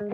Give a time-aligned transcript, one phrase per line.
[0.00, 0.08] Hej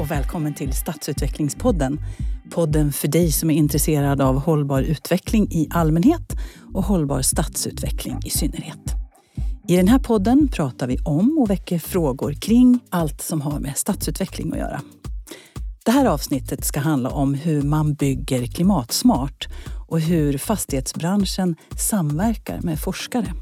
[0.00, 2.00] och välkommen till Stadsutvecklingspodden.
[2.50, 6.36] Podden för dig som är intresserad av hållbar utveckling i allmänhet
[6.74, 8.94] och hållbar stadsutveckling i synnerhet.
[9.68, 13.76] I den här podden pratar vi om och väcker frågor kring allt som har med
[13.76, 14.80] stadsutveckling att göra.
[15.90, 19.48] Det här avsnittet ska handla om hur man bygger klimatsmart
[19.88, 23.34] och hur fastighetsbranschen samverkar med forskare.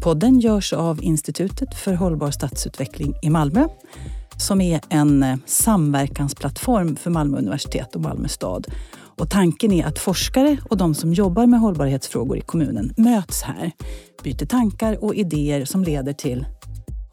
[0.00, 3.64] Podden görs av Institutet för hållbar stadsutveckling i Malmö
[4.36, 8.66] som är en eh, samverkansplattform för Malmö universitet och Malmö stad.
[9.18, 13.72] Och tanken är att forskare och de som jobbar med hållbarhetsfrågor i kommunen möts här,
[14.22, 16.46] byter tankar och idéer som leder till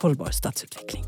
[0.05, 1.05] hållbar stadsutveckling.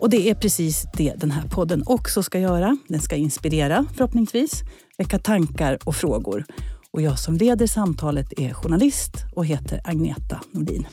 [0.00, 2.76] Och det är precis det den här podden också ska göra.
[2.88, 4.62] Den ska inspirera förhoppningsvis,
[4.98, 6.44] väcka tankar och frågor.
[6.90, 10.86] Och jag som leder samtalet är journalist och heter Agneta Nordin.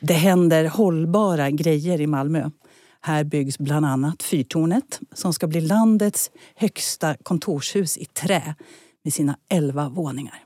[0.00, 2.50] Det händer hållbara grejer i Malmö.
[3.00, 8.54] Här byggs bland annat Fyrtornet som ska bli landets högsta kontorshus i trä
[9.04, 10.45] med sina elva våningar.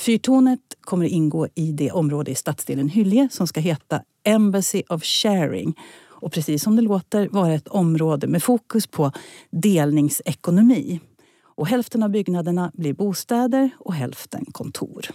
[0.00, 5.04] Fyrtornet kommer att ingå i det område i stadsdelen Hylje som ska heta Embassy of
[5.04, 5.74] Sharing
[6.24, 9.12] och precis som det låter vara ett område med fokus på
[9.50, 11.00] delningsekonomi.
[11.56, 15.06] Och hälften av byggnaderna blir bostäder och hälften kontor.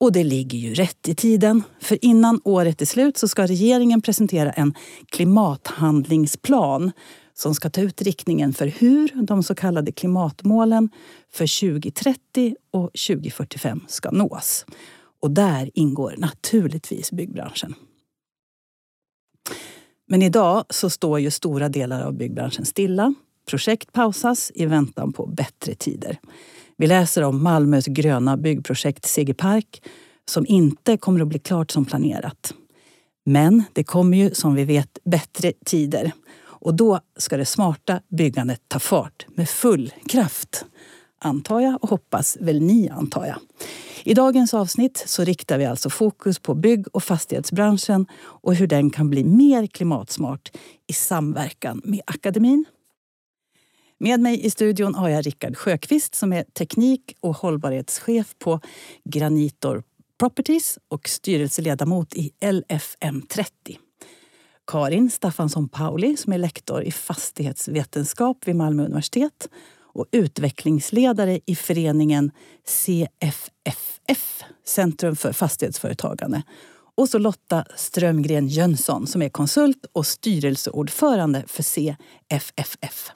[0.00, 1.62] Och det ligger ju rätt i tiden.
[1.80, 4.74] För innan året är slut så ska regeringen presentera en
[5.10, 6.92] klimathandlingsplan
[7.38, 10.90] som ska ta ut riktningen för hur de så kallade klimatmålen
[11.32, 14.66] för 2030 och 2045 ska nås.
[15.20, 17.74] Och där ingår naturligtvis byggbranschen.
[20.08, 23.14] Men idag så står ju stora delar av byggbranschen stilla.
[23.50, 26.18] Projekt pausas i väntan på bättre tider.
[26.76, 29.82] Vi läser om Malmös gröna byggprojekt Segerpark
[30.24, 32.54] som inte kommer att bli klart som planerat.
[33.24, 36.12] Men det kommer ju som vi vet bättre tider
[36.60, 40.64] och då ska det smarta byggandet ta fart med full kraft.
[41.18, 43.36] Antar jag och hoppas väl ni antar jag.
[44.04, 48.90] I dagens avsnitt så riktar vi alltså fokus på bygg och fastighetsbranschen och hur den
[48.90, 50.52] kan bli mer klimatsmart
[50.86, 52.64] i samverkan med akademin,
[54.00, 58.60] med mig i studion har jag Rickard Sjöqvist som är teknik och hållbarhetschef på
[59.04, 59.82] Granitor
[60.18, 63.78] Properties och styrelseledamot i LFM30.
[64.68, 69.48] Karin Staffansson Pauli som är lektor i fastighetsvetenskap vid Malmö universitet
[69.82, 72.30] och utvecklingsledare i föreningen
[72.64, 76.42] CFFF, Centrum för fastighetsföretagande.
[76.96, 83.10] Och så Lotta Strömgren Jönsson som är konsult och styrelseordförande för CFFF.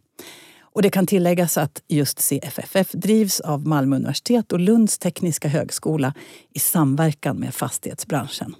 [0.61, 6.15] Och det kan tilläggas att just CFFF drivs av Malmö universitet och Lunds tekniska högskola
[6.55, 8.55] i samverkan med fastighetsbranschen.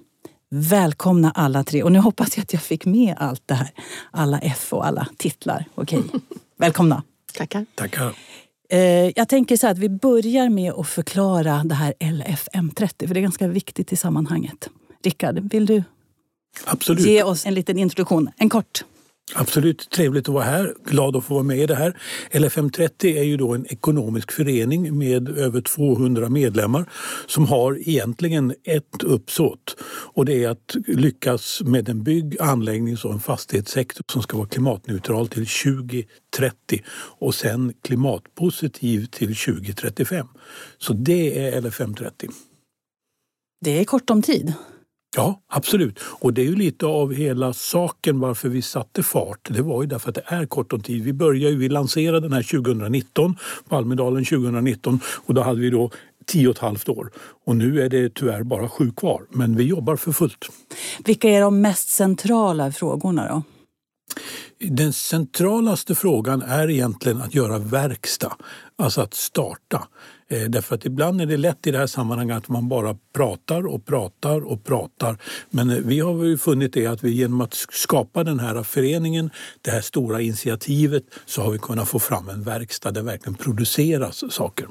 [0.55, 1.83] Välkomna alla tre.
[1.83, 3.71] Och nu hoppas jag att jag fick med allt det här.
[4.11, 5.65] Alla F och alla titlar.
[5.75, 6.19] Okej, okay.
[6.57, 7.03] välkomna.
[7.33, 7.65] Tackar.
[7.75, 8.15] Tackar.
[8.69, 8.79] Eh,
[9.15, 13.21] jag tänker så att vi börjar med att förklara det här LFM30, för det är
[13.21, 14.69] ganska viktigt i sammanhanget.
[15.03, 15.83] Rickard, vill du
[16.65, 17.05] Absolut.
[17.05, 18.29] ge oss en liten introduktion?
[18.37, 18.83] En kort.
[19.35, 21.97] Absolut trevligt att vara här, glad att få vara med i det här.
[22.31, 26.89] LFM30 är ju då en ekonomisk förening med över 200 medlemmar
[27.27, 29.75] som har egentligen ett uppsåt
[30.13, 34.47] och det är att lyckas med en bygg-, anläggnings och en fastighetssektor som ska vara
[34.47, 36.83] klimatneutral till 2030
[37.19, 40.27] och sen klimatpositiv till 2035.
[40.77, 42.31] Så det är LFM30.
[43.61, 44.53] Det är kort om tid.
[45.15, 45.99] Ja, absolut.
[45.99, 49.49] Och det är ju lite av hela saken varför vi satte fart.
[49.51, 51.03] Det var ju därför att det är kort om tid.
[51.03, 53.35] Vi började vi lanserade den här 2019,
[53.69, 55.91] på Almedalen 2019 och då hade vi då
[56.25, 57.11] tio och ett halvt år.
[57.45, 60.49] Och nu är det tyvärr bara sju kvar, men vi jobbar för fullt.
[61.05, 63.43] Vilka är de mest centrala frågorna då?
[64.59, 68.35] Den centralaste frågan är egentligen att göra verkstad,
[68.75, 69.87] alltså att starta.
[70.27, 73.67] Eh, därför att ibland är det lätt i det här sammanhanget att man bara pratar
[73.67, 75.17] och pratar och pratar.
[75.49, 79.29] Men eh, vi har ju funnit det att vi genom att skapa den här föreningen,
[79.61, 83.35] det här stora initiativet, så har vi kunnat få fram en verkstad där det verkligen
[83.35, 84.67] produceras saker.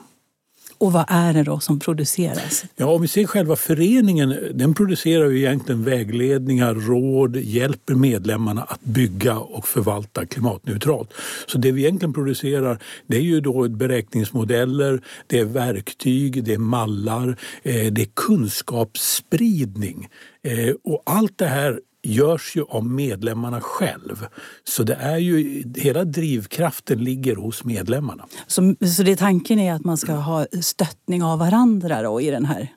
[0.83, 2.65] Och vad är det då som produceras?
[2.77, 8.81] Ja, om vi ser själva föreningen, den producerar ju egentligen vägledningar, råd, hjälper medlemmarna att
[8.81, 11.13] bygga och förvalta klimatneutralt.
[11.47, 16.59] Så det vi egentligen producerar det är ju då beräkningsmodeller, det är verktyg, det är
[16.59, 20.09] mallar, eh, det är kunskapsspridning.
[20.43, 24.27] Eh, och allt det här görs ju av medlemmarna själv.
[24.65, 28.27] Så det är ju, hela drivkraften ligger hos medlemmarna.
[28.47, 32.45] Så, så det tanken är att man ska ha stöttning av varandra då i den
[32.45, 32.69] här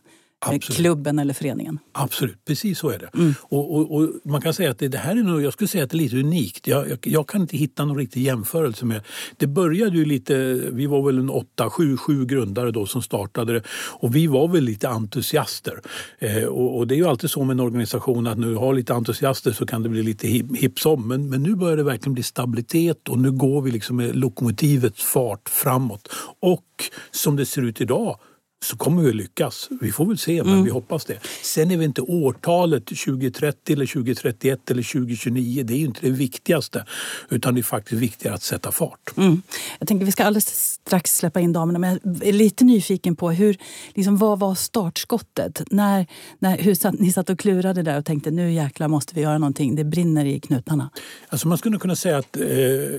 [0.54, 0.78] Absolut.
[0.78, 1.80] klubben eller föreningen.
[1.92, 3.10] Absolut, precis så är det.
[3.14, 3.34] Mm.
[3.42, 5.84] Och, och, och, man kan säga att det, det, här är nog, jag skulle säga
[5.84, 6.68] att det är lite unikt.
[6.68, 9.02] Jag, jag, jag, kan inte hitta någon riktig jämförelse med.
[9.38, 10.36] Det började ju lite,
[10.72, 13.62] vi var väl en åtta, sju, sju grundare då som startade det
[14.00, 15.82] och vi var väl lite entusiaster.
[16.20, 18.94] Eh, och, och, det är ju alltid så med en organisation att nu har lite
[18.94, 21.08] entusiaster så kan det bli lite hips om.
[21.08, 25.04] Men, men nu börjar det verkligen bli stabilitet och nu går vi liksom med lokomotivets
[25.04, 26.10] fart framåt.
[26.40, 26.66] Och
[27.12, 28.20] som det ser ut idag
[28.66, 29.70] så kommer vi lyckas.
[29.82, 30.64] Vi får väl se, men mm.
[30.64, 31.20] vi hoppas det.
[31.42, 36.12] Sen är vi inte årtalet 2030 eller 2031 eller 2029, det är ju inte det
[36.12, 36.86] viktigaste.
[37.30, 39.18] Utan det är faktiskt viktigare att sätta fart.
[39.18, 39.42] Mm.
[39.80, 43.32] Jag tänker vi ska alldeles strax släppa in damerna, men jag är lite nyfiken på
[43.32, 43.58] hur,
[43.94, 45.62] liksom, vad var startskottet?
[45.72, 46.08] När,
[46.40, 49.38] när, hur satt, ni satt och klurade där och tänkte nu jäklar måste vi göra
[49.38, 50.90] någonting, det brinner i knutarna.
[51.30, 52.44] Alltså man skulle kunna säga att eh,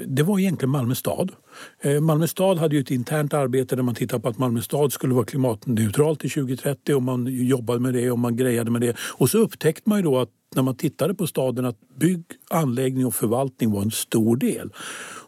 [0.07, 1.33] det var egentligen Malmö stad.
[1.81, 4.93] Eh, Malmö stad hade ju ett internt arbete där man tittade på att Malmö stad
[4.93, 8.97] skulle vara klimatneutralt till 2030 och man jobbade med det och man grejade med det.
[8.99, 13.07] Och så upptäckte man ju då att när man tittade på staden att bygg, anläggning
[13.07, 14.73] och förvaltning var en stor del.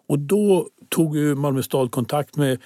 [0.07, 2.59] Och då tog ju Malmö stad kontakt med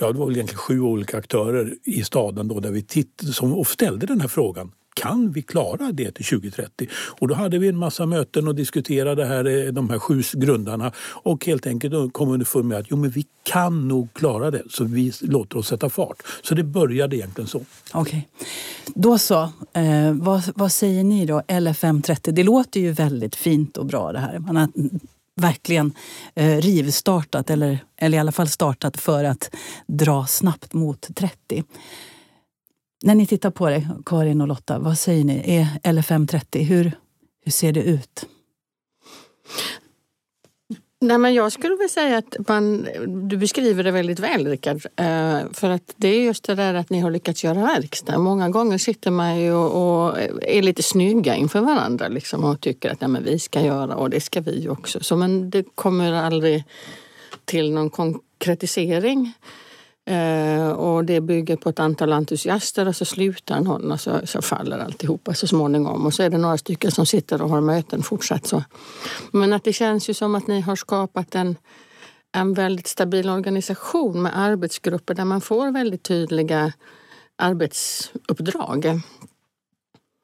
[0.00, 3.64] Ja, det var väl egentligen sju olika aktörer i staden då där vi titt som
[3.64, 6.88] ställde den här frågan kan vi klara det till 2030?
[6.92, 10.92] Och då hade vi en massa möten och diskuterade här, eh, de här sju grundarna
[10.98, 14.84] och helt enkelt kom underfund med att jo, men vi kan nog klara det så
[14.84, 16.22] vi låter oss sätta fart.
[16.42, 17.58] Så det började egentligen så.
[17.92, 18.00] Okej.
[18.00, 18.48] Okay.
[18.94, 19.42] Då så.
[19.72, 22.30] Eh, vad, vad säger ni då, LFM30?
[22.30, 24.38] Det låter ju väldigt fint och bra det här.
[24.38, 24.68] Man har
[25.40, 25.92] verkligen
[26.34, 29.50] eh, rivstartat eller, eller i alla fall startat för att
[29.86, 31.64] dra snabbt mot 30.
[33.02, 35.56] När ni tittar på det, Karin och Lotta, vad säger ni?
[35.56, 36.92] Är LFM30, hur,
[37.44, 38.26] hur ser det ut?
[41.02, 42.88] Nej, men jag skulle vilja säga att man,
[43.28, 44.76] du beskriver det väldigt väl Rickard.
[44.96, 48.18] Eh, för att det är just det där att ni har lyckats göra verkstad.
[48.18, 52.90] Många gånger sitter man ju och, och är lite snygga inför varandra liksom, och tycker
[52.90, 55.00] att nej, men vi ska göra och det ska vi också.
[55.02, 56.64] Så, men det kommer aldrig
[57.44, 59.32] till någon konkretisering.
[60.10, 64.42] Eh, och det bygger på ett antal entusiaster och så slutar någon och så, så
[64.42, 66.06] faller alltihopa så småningom.
[66.06, 68.64] Och så är det några stycken som sitter och har möten fortsatt så.
[69.32, 71.56] Men att det känns ju som att ni har skapat en,
[72.32, 76.72] en väldigt stabil organisation med arbetsgrupper där man får väldigt tydliga
[77.36, 79.00] arbetsuppdrag.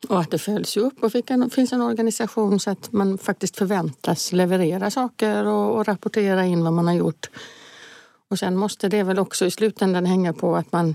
[0.09, 1.12] Och att det följs upp och
[1.53, 6.73] finns en organisation så att man faktiskt förväntas leverera saker och, och rapportera in vad
[6.73, 7.31] man har gjort.
[8.31, 10.94] Och sen måste det väl också i slutändan hänga på att man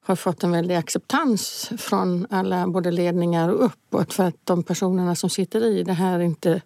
[0.00, 5.14] har fått en väldig acceptans från alla, både ledningar och uppåt för att de personerna
[5.14, 6.62] som sitter i det här inte,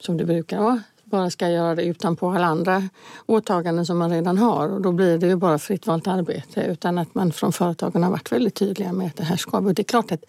[0.00, 2.88] som det brukar vara, bara ska göra det utan på alla andra
[3.26, 4.68] åtaganden som man redan har.
[4.68, 8.10] Och då blir det ju bara fritt valt arbete utan att man från företagen har
[8.10, 10.24] varit väldigt tydliga med att det här ska Det är klart att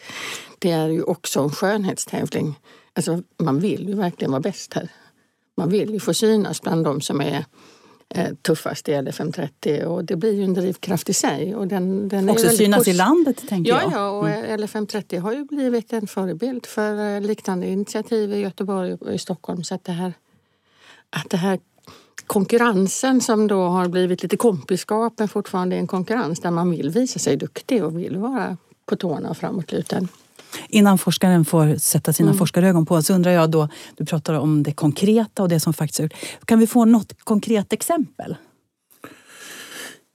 [0.60, 2.60] det är ju också en skönhetstävling.
[2.94, 4.90] Alltså man vill ju verkligen vara bäst här.
[5.58, 7.46] Man vill ju få synas bland de som är
[8.42, 11.56] tuffast i LFM30 och det blir ju en drivkraft i sig.
[11.56, 13.92] Och den, den Också synas i landet tänker ja, jag.
[13.92, 14.60] Ja, och mm.
[14.60, 19.64] LFM30 har ju blivit en förebild för eh, liknande initiativ i Göteborg och i Stockholm.
[19.64, 20.14] Så att det här,
[21.10, 21.60] att det här
[22.28, 26.90] konkurrensen som då har blivit lite kompiskap men fortfarande är en konkurrens där man vill
[26.90, 30.08] visa sig duktig och vill vara på tårna och framåtlutad.
[30.70, 32.38] Innan forskaren får sätta sina mm.
[32.38, 36.00] forskarögon på så undrar jag då, du pratar om det konkreta och det som faktiskt
[36.00, 36.10] är
[36.46, 38.36] Kan vi få något konkret exempel?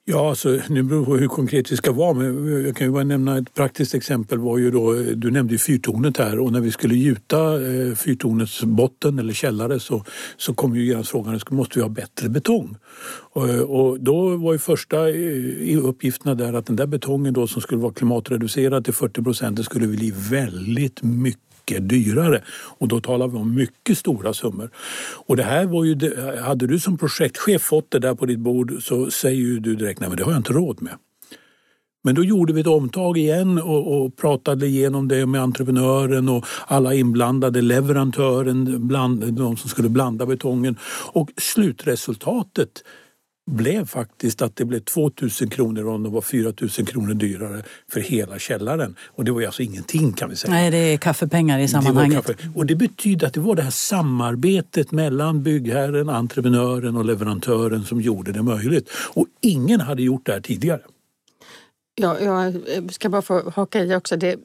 [0.09, 2.15] Ja, alltså, nu beror det på hur konkret vi ska vara.
[2.15, 4.39] Men jag kan ju bara nämna ett praktiskt exempel.
[4.39, 8.63] var ju då, Du nämnde ju fyrtornet här och när vi skulle gjuta eh, fyrtornets
[8.63, 10.05] botten eller källare så,
[10.37, 12.77] så kom ju genast frågan, måste vi ha bättre betong?
[13.33, 17.63] Och, och då var ju första eh, uppgifterna där att den där betongen då som
[17.63, 22.43] skulle vara klimatreducerad till 40 procent, det skulle bli väldigt mycket mycket dyrare.
[22.79, 24.71] Och då talar vi om mycket stora summor.
[25.27, 28.83] Och det här var ju, hade du som projektchef fått det där på ditt bord
[28.83, 30.95] så säger ju du direkt, nej men det har jag inte råd med.
[32.05, 36.47] Men då gjorde vi ett omtag igen och, och, pratade igenom det med entreprenören och
[36.67, 40.77] alla inblandade, leverantören, bland, de som skulle blanda betongen.
[41.13, 42.85] Och slutresultatet
[43.47, 48.39] blev faktiskt att det blev 2000 kronor om det var 4000 kronor dyrare för hela
[48.39, 48.97] källaren.
[49.07, 50.51] Och det var ju alltså ingenting kan vi säga.
[50.55, 52.27] Nej, det är kaffepengar i sammanhanget.
[52.27, 57.85] Det och det betyder att det var det här samarbetet mellan byggherren, entreprenören och leverantören
[57.85, 58.91] som gjorde det möjligt.
[59.15, 60.81] Och ingen hade gjort det här tidigare.
[61.95, 64.17] Ja, jag ska bara få haka i också.
[64.17, 64.37] Det,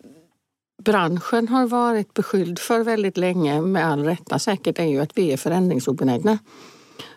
[0.84, 5.32] branschen har varit beskylld för väldigt länge, med all rätta säkert, är ju att vi
[5.32, 6.40] är förändringsobenägna.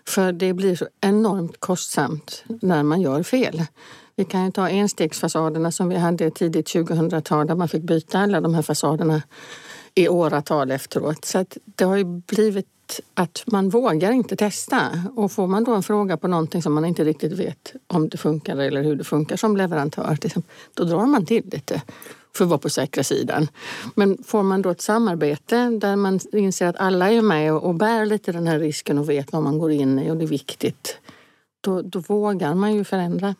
[0.08, 3.62] För det blir så enormt kostsamt när man gör fel.
[4.16, 8.40] Vi kan ju ta enstegsfasaderna som vi hade tidigt 2000-tal där man fick byta alla
[8.40, 9.22] de här fasaderna
[9.94, 11.24] i åratal efteråt.
[11.24, 12.66] Så det har ju blivit
[13.14, 15.04] att man vågar inte testa.
[15.16, 18.16] Och får man då en fråga på någonting som man inte riktigt vet om det
[18.16, 20.18] funkar eller hur det funkar som leverantör,
[20.74, 21.82] då drar man till lite
[22.36, 23.48] för att vara på säkra sidan.
[23.94, 28.06] Men får man då ett samarbete där man inser att alla är med och bär
[28.06, 30.98] lite den här risken och vet vad man går in i och det är viktigt,
[31.60, 33.34] då, då vågar man ju förändra.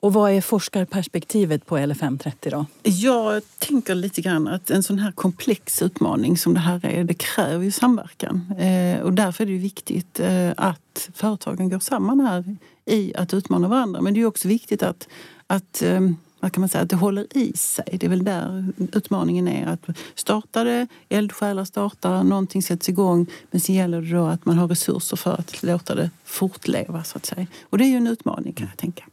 [0.00, 2.66] Och vad är forskarperspektivet på L530 då?
[2.82, 7.14] Jag tänker lite grann att en sån här komplex utmaning som det här är, det
[7.14, 8.54] kräver ju samverkan.
[8.58, 13.68] Eh, och därför är det viktigt eh, att företagen går samman här i att utmana
[13.68, 14.00] varandra.
[14.00, 15.08] Men det är också viktigt att,
[15.46, 16.00] att eh,
[16.40, 17.96] vad kan man säga, att det håller i sig.
[18.00, 19.66] Det är väl där utmaningen är.
[19.66, 24.58] Att starta det, eldsjälar startar, någonting sätts igång men sen gäller det då att man
[24.58, 27.46] har resurser för att låta det fortleva så att säga.
[27.62, 29.04] Och det är ju en utmaning kan jag tänka.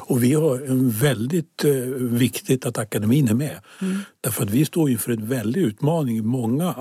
[0.00, 0.60] Och vi har
[1.00, 3.60] väldigt eh, viktigt att akademin är med.
[3.80, 3.98] Mm.
[4.22, 6.74] Därför att vi står inför en väldig utmaning i många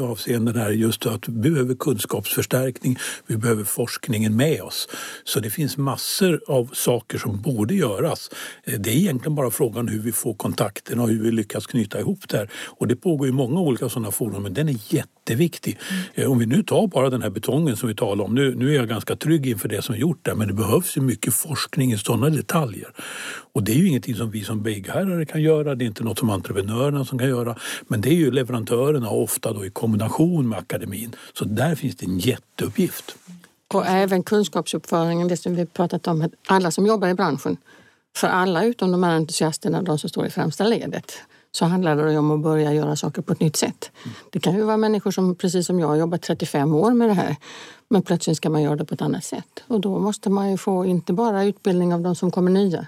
[0.00, 0.70] avseenden här.
[0.70, 4.88] Just att vi behöver kunskapsförstärkning, vi behöver forskningen med oss.
[5.24, 8.30] Så det finns massor av saker som borde göras.
[8.64, 12.00] Eh, det är egentligen bara frågan hur vi får kontakten och hur vi lyckas knyta
[12.00, 12.50] ihop det här.
[12.78, 15.78] Och det pågår i många olika sådana forum, men den är jätteviktig.
[16.16, 16.30] Mm.
[16.30, 18.34] Om vi nu tar bara den här betongen som vi talar om.
[18.34, 20.96] Nu, nu är jag ganska trygg inför det som är gjort där, men det behövs
[20.96, 22.88] ju mycket forskning i sådana detaljer.
[23.52, 26.23] Och det är ju ingenting som vi som byggherrar kan göra, det är inte något
[26.24, 27.56] som entreprenörerna som kan göra.
[27.88, 31.16] Men det är ju leverantörerna ofta då i kombination med akademin.
[31.32, 33.16] Så där finns det en jätteuppgift.
[33.74, 37.56] Och även kunskapsuppföringen, det som vi pratat om, alla som jobbar i branschen.
[38.16, 41.12] För alla utom de här entusiasterna, de som står i främsta ledet,
[41.52, 43.90] så handlar det om att börja göra saker på ett nytt sätt.
[44.30, 47.14] Det kan ju vara människor som precis som jag har jobbat 35 år med det
[47.14, 47.36] här
[47.88, 49.64] men plötsligt ska man göra det på ett annat sätt.
[49.66, 52.86] Och då måste man ju få inte bara utbildning av de som kommer nya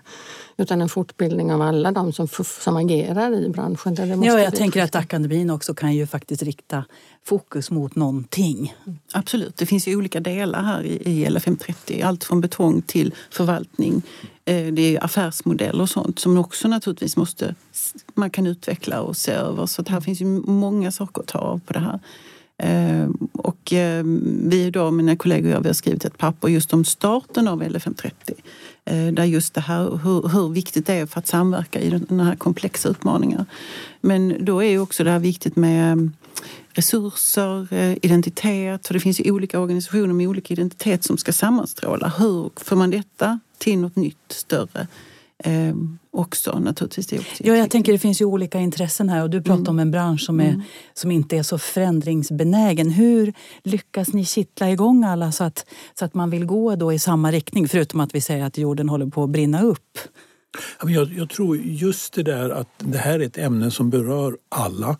[0.56, 3.94] utan en fortbildning av alla de som, som agerar i branschen.
[3.94, 6.84] Där det måste ja, jag tänker att akademin också kan ju faktiskt rikta
[7.24, 8.74] fokus mot någonting.
[9.12, 12.04] Absolut, det finns ju olika delar här i LFM30.
[12.04, 14.02] Allt från betong till förvaltning.
[14.44, 17.54] Eh, det är affärsmodeller och sånt som också naturligtvis måste,
[18.14, 19.66] man kan utveckla och se över.
[19.66, 22.00] Så här finns ju många saker att ta av på det här.
[22.58, 26.72] Ehm, och ehm, vi då, mina kollegor och jag, vi har skrivit ett papper just
[26.72, 28.10] om starten av LFM30.
[28.84, 32.20] Ehm, där just det här hur, hur viktigt det är för att samverka i den
[32.20, 33.46] här komplexa utmaningar.
[34.00, 36.10] Men då är ju också det här viktigt med
[36.72, 38.86] resurser, eh, identitet.
[38.86, 42.12] För det finns ju olika organisationer med olika identitet som ska sammanstråla.
[42.18, 44.86] Hur får man detta till något nytt, större?
[45.44, 45.74] Eh,
[46.10, 47.06] också naturligtvis.
[47.06, 49.70] Det ja, jag tänker det finns ju olika intressen här och du pratar mm.
[49.70, 50.62] om en bransch som, är, mm.
[50.94, 52.90] som inte är så förändringsbenägen.
[52.90, 55.66] Hur lyckas ni kittla igång alla så att,
[55.98, 57.68] så att man vill gå då i samma riktning?
[57.68, 59.98] Förutom att vi säger att jorden håller på att brinna upp.
[60.82, 64.96] Jag, jag, tror just det där att det här är ett ämne som berör alla.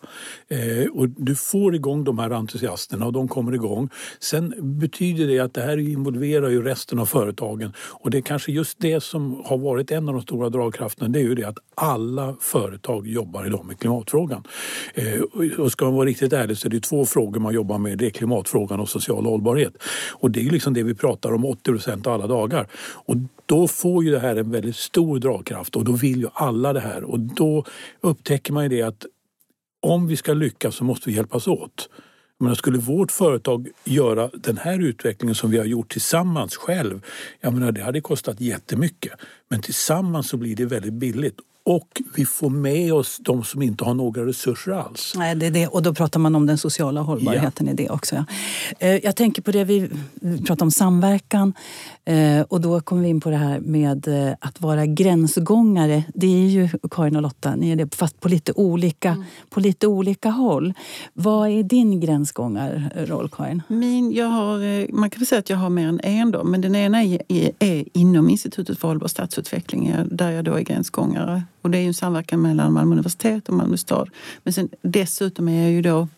[0.49, 3.89] Eh, och du får igång de här entusiasterna och de kommer igång.
[4.21, 7.73] Sen betyder det att det här involverar ju resten av företagen.
[7.79, 11.09] Och det är kanske just det som har varit en av de stora dragkrafterna.
[11.09, 14.43] Det är ju det att alla företag jobbar idag med klimatfrågan.
[14.95, 15.21] Eh,
[15.59, 17.99] och ska man vara riktigt ärlig så är det två frågor man jobbar med.
[17.99, 19.73] Det är klimatfrågan och social hållbarhet.
[20.13, 22.69] Och det är liksom det vi pratar om 80 procent av alla dagar.
[23.07, 26.73] Och då får ju det här en väldigt stor dragkraft och då vill ju alla
[26.73, 27.05] det här.
[27.05, 27.65] Och då
[28.01, 29.07] upptäcker man ju det att
[29.83, 31.89] om vi ska lyckas så måste vi hjälpas åt.
[32.39, 37.05] Men skulle vårt företag göra den här utvecklingen som vi har gjort tillsammans själv,
[37.41, 39.13] jag menar, det hade kostat jättemycket.
[39.49, 43.85] Men tillsammans så blir det väldigt billigt och vi får med oss de som inte
[43.85, 45.13] har några resurser alls.
[45.17, 45.67] Nej, det är det.
[45.67, 47.73] Och då pratar man om den sociala hållbarheten ja.
[47.73, 48.17] i det också.
[48.17, 48.25] Ja.
[48.79, 49.91] Eh, jag tänker på det, vi
[50.47, 51.55] pratar om samverkan
[52.05, 56.03] eh, och då kommer vi in på det här med eh, att vara gränsgångare.
[56.15, 59.25] Det är ju Karin och Lotta, ni är det, fast på lite olika, mm.
[59.51, 60.75] på lite olika håll.
[61.13, 63.63] Vad är din gränsgångarroll, Karin?
[63.69, 66.61] Min, jag har, man kan väl säga att jag har mer än en, då, men
[66.61, 71.43] den ena är, är, är inom Institutet för hållbar stadsutveckling där jag då är gränsgångare
[71.67, 74.11] och det är ju en samverkan mellan Malmö universitet och Malmö stad.
[74.43, 76.09] Men sen, dessutom är jag ju då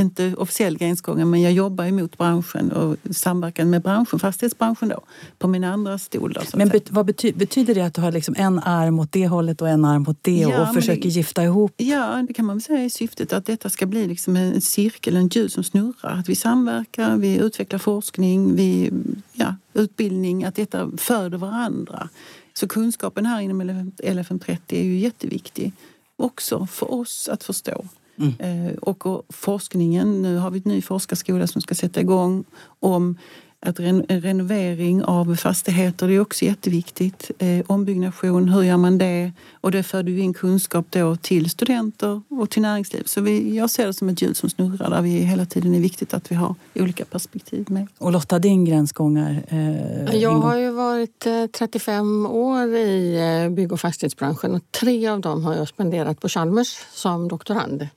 [0.00, 5.00] inte officiell gränsgångare men jag jobbar emot branschen och samverkan med branschen, fastighetsbranschen då,
[5.38, 6.32] på min andra stol.
[6.32, 9.28] Då, men bet, vad bety, betyder det att du har liksom en arm åt det
[9.28, 11.74] hållet och en arm åt det ja, och försöker det, gifta ihop?
[11.76, 15.16] Ja, det kan man väl säga är syftet att detta ska bli liksom en cirkel,
[15.16, 16.18] en hjul som snurrar.
[16.18, 18.90] Att vi samverkar, vi utvecklar forskning, vi,
[19.32, 22.08] ja, utbildning, att detta föder varandra.
[22.54, 23.62] Så kunskapen här inom
[24.02, 25.72] LFM30 är ju jätteviktig.
[26.16, 27.84] också för oss att förstå.
[28.16, 28.76] Mm.
[28.76, 32.44] Och, och forskningen, nu har vi en ny forskarskola som ska sätta igång
[32.80, 33.18] om
[33.66, 37.30] att ren renovering av fastigheter det är också jätteviktigt.
[37.38, 39.32] Eh, ombyggnation, hur gör man det?
[39.52, 43.02] Och det föder ju in kunskap då till studenter och till näringsliv.
[43.06, 45.80] Så vi, jag ser det som ett hjul som snurrar där vi hela tiden är
[45.80, 47.86] viktigt att vi har olika perspektiv med.
[47.98, 49.42] Och Lotta, din gränsgångar?
[49.48, 55.08] Eh, jag har ju varit eh, 35 år i eh, bygg och fastighetsbranschen och tre
[55.08, 57.88] av dem har jag spenderat på Chalmers som doktorand.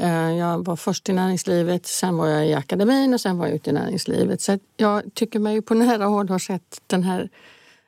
[0.00, 3.54] Eh, jag var först i näringslivet, sen var jag i akademin och sen var jag
[3.54, 4.40] ute i näringslivet.
[4.40, 7.28] Så jag tycker mig på nära håll ha sett den här,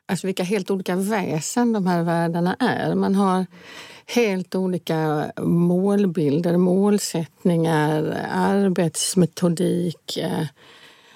[0.07, 2.95] alltså vilka helt olika väsen de här världarna är.
[2.95, 3.47] Man har
[4.07, 10.47] helt olika målbilder, målsättningar, arbetsmetodik, eh,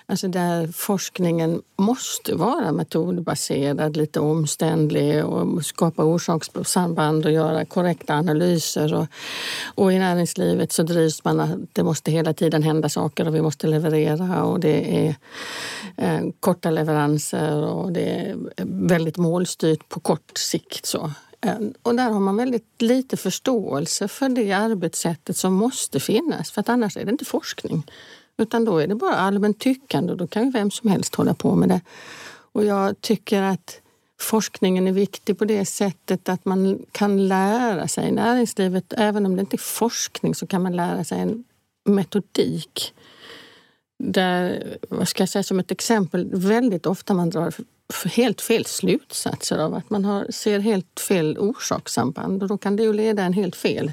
[0.09, 8.95] Alltså där forskningen måste vara metodbaserad, lite omständlig och skapa orsakssamband och göra korrekta analyser.
[8.95, 9.07] Och,
[9.75, 13.43] och i näringslivet så drivs man att det måste hela tiden hända saker och vi
[13.43, 15.15] måste leverera och det är
[15.97, 18.37] eh, korta leveranser och det är
[18.89, 20.87] väldigt målstyrt på kort sikt.
[20.87, 21.11] Så.
[21.41, 26.61] Eh, och där har man väldigt lite förståelse för det arbetssättet som måste finnas för
[26.61, 27.83] att annars är det inte forskning.
[28.39, 31.35] Utan då är det bara allmänt tyckande och då kan ju vem som helst hålla
[31.35, 31.81] på med det.
[32.53, 33.81] Och jag tycker att
[34.21, 39.41] forskningen är viktig på det sättet att man kan lära sig näringslivet, även om det
[39.41, 41.45] inte är forskning, så kan man lära sig en
[41.85, 42.95] metodik.
[43.99, 47.55] Där, vad ska jag säga som ett exempel, väldigt ofta man drar
[48.09, 52.83] helt fel slutsatser av att man har, ser helt fel orsakssamband och då kan det
[52.83, 53.93] ju leda en helt fel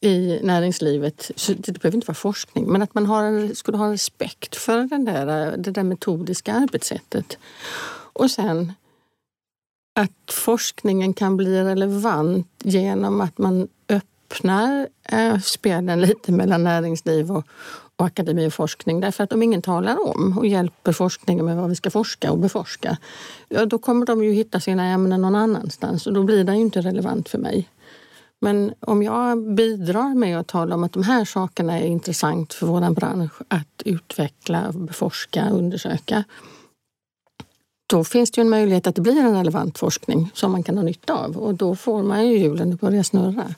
[0.00, 1.30] i näringslivet.
[1.36, 5.04] Så det behöver inte vara forskning, men att man har, skulle ha respekt för den
[5.04, 7.38] där, det där metodiska arbetssättet.
[8.12, 8.72] Och sen
[10.00, 17.46] att forskningen kan bli relevant genom att man öppnar eh, spelen lite mellan näringsliv och,
[17.96, 19.00] och akademi och forskning.
[19.00, 22.38] Därför att om ingen talar om och hjälper forskningen med vad vi ska forska och
[22.38, 22.96] beforska,
[23.48, 26.60] ja, då kommer de ju hitta sina ämnen någon annanstans och då blir det ju
[26.60, 27.68] inte relevant för mig.
[28.40, 32.66] Men om jag bidrar med att tala om att de här sakerna är intressant för
[32.66, 36.24] vår bransch att utveckla, beforska, undersöka.
[37.86, 40.76] Då finns det ju en möjlighet att det blir en relevant forskning som man kan
[40.76, 43.54] ha nytta av och då får man ju hjulen att börja snurra.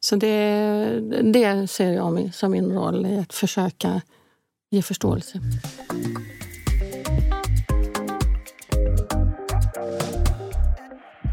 [0.00, 4.00] Så det, det ser jag som min roll i att försöka
[4.70, 5.40] ge förståelse.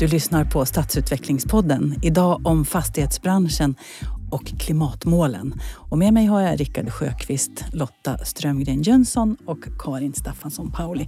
[0.02, 1.96] Du lyssnar på Stadsutvecklingspodden.
[2.02, 3.76] Idag om fastighetsbranschen
[4.32, 5.54] och klimatmålen.
[5.76, 11.08] Och med mig har jag Rickard Sjöqvist, Lotta Strömgren Jönsson och Karin Staffansson Pauli.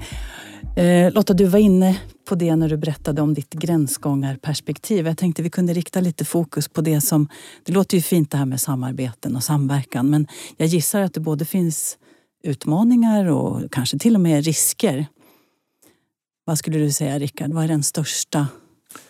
[0.75, 5.08] Eh, Lotta, du var inne på det när du berättade om ditt gränsgångarperspektiv.
[5.08, 7.27] Jag tänkte vi kunde rikta lite fokus på det som...
[7.63, 10.27] Det låter ju fint det här med samarbeten och samverkan men
[10.58, 11.97] jag gissar att det både finns
[12.43, 15.06] utmaningar och kanske till och med risker.
[16.45, 18.47] Vad skulle du säga Rickard, vad är den största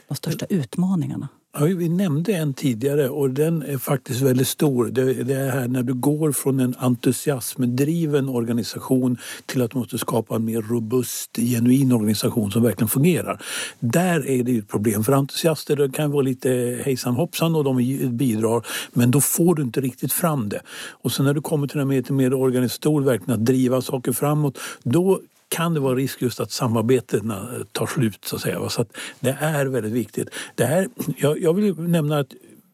[0.08, 1.28] de största utmaningarna?
[1.58, 4.86] Ja, vi nämnde en tidigare och den är faktiskt väldigt stor.
[4.86, 9.98] Det, det är här när du går från en entusiasmdriven organisation till att du måste
[9.98, 13.42] skapa en mer robust, genuin organisation som verkligen fungerar.
[13.80, 15.04] Där är det ett problem.
[15.04, 17.78] För entusiaster det kan vara lite hejsan hoppsan och de
[18.12, 20.62] bidrar men då får du inte riktigt fram det.
[20.90, 24.58] Och sen när du kommer till den mer, mer organisatorisk verkligen att driva saker framåt,
[24.84, 25.20] då
[25.54, 28.70] kan det vara risk just att samarbetena eh, tar slut så att säga.
[28.70, 30.30] Så att det är väldigt viktigt.
[30.56, 30.88] Det här,
[31.18, 32.28] jag, jag vill nämna att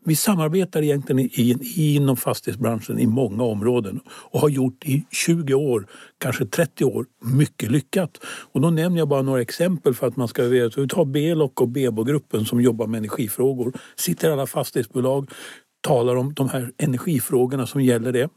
[0.05, 1.57] vi samarbetar egentligen i,
[1.95, 5.85] inom fastighetsbranschen i många områden och har gjort i 20 år,
[6.17, 8.17] kanske 30 år, mycket lyckat.
[8.51, 10.81] Och då nämner jag bara några exempel för att man ska veta.
[10.81, 13.73] Vi tar Belock och Bebo-gruppen som jobbar med energifrågor.
[13.95, 15.29] Sitter alla fastighetsbolag,
[15.81, 18.29] talar om de här energifrågorna som gäller det.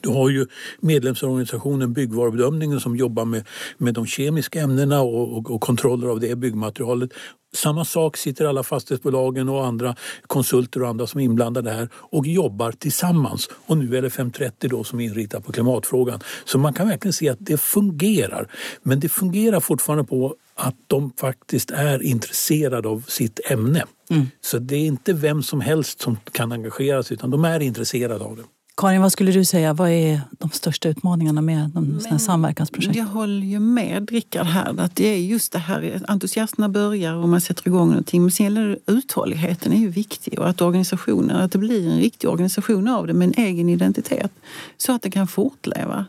[0.00, 0.46] Du har ju
[0.80, 3.46] medlemsorganisationen Byggvarubedömningen som jobbar med,
[3.78, 7.10] med de kemiska ämnena och, och, och kontroller av det byggmaterialet.
[7.54, 9.96] Samma sak sitter alla fastighetsbolagen och andra
[10.26, 13.48] konsulter och andra som är inblandade här och jobbar tillsammans.
[13.66, 16.20] Och nu är det 530 då som är inriktad på klimatfrågan.
[16.44, 18.50] Så man kan verkligen se att det fungerar.
[18.82, 23.84] Men det fungerar fortfarande på att de faktiskt är intresserade av sitt ämne.
[24.10, 24.26] Mm.
[24.40, 28.24] Så det är inte vem som helst som kan engagera sig utan de är intresserade
[28.24, 28.42] av det.
[28.76, 29.72] Karin, vad skulle du säga?
[29.72, 32.96] Vad är de största utmaningarna med de Men, samverkansprojekt?
[32.96, 34.80] Jag håller ju med Rickard här.
[34.80, 38.22] Att det är just det här, entusiasterna börjar och man sätter igång någonting.
[38.22, 42.30] Men sen gäller uthålligheten är ju viktig och att organisationen, att det blir en riktig
[42.30, 44.32] organisation av det med en egen identitet.
[44.76, 46.06] Så att det kan fortleva.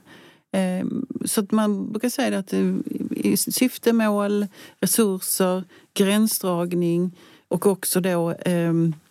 [0.51, 2.53] Ehm, så att man brukar säga att
[3.37, 4.47] syfte, mål,
[4.79, 7.11] resurser, gränsdragning
[7.47, 9.06] och också då ehm, eh,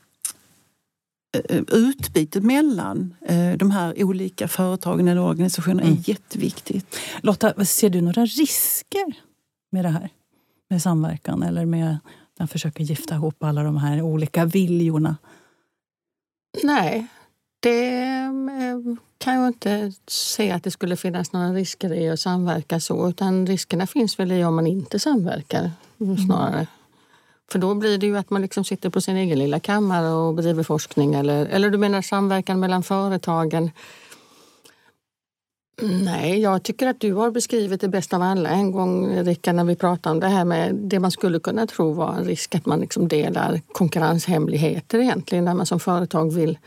[1.72, 5.94] utbytet mellan eh, de här olika företagen eller organisationerna mm.
[5.94, 6.96] är jätteviktigt.
[7.20, 9.14] Lotta, ser du några risker
[9.72, 10.08] med det här?
[10.70, 11.98] Med samverkan eller med
[12.38, 15.16] att försöka gifta ihop alla de här olika viljorna?
[16.62, 17.06] Nej,
[17.60, 22.80] det eh, kan jag inte se att det skulle finnas några risker i att samverka
[22.80, 23.08] så.
[23.08, 25.70] Utan riskerna finns väl i om man inte samverkar
[26.26, 26.66] snarare.
[27.50, 30.34] För då blir det ju att man liksom sitter på sin egen lilla kammare och
[30.34, 31.14] bedriver forskning.
[31.14, 33.70] Eller, eller du menar samverkan mellan företagen?
[35.82, 39.64] Nej, jag tycker att du har beskrivit det bäst av alla en gång, Rickard, när
[39.64, 42.66] vi pratade om det här med det man skulle kunna tro var en risk att
[42.66, 46.58] man liksom delar konkurrenshemligheter egentligen, när man som företag vill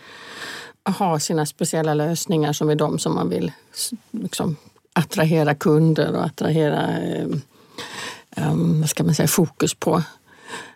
[0.98, 3.52] ha sina speciella lösningar som är de som man vill
[4.12, 4.56] liksom,
[4.94, 6.88] attrahera kunder och attrahera
[8.38, 10.04] um, vad ska man säga, fokus på.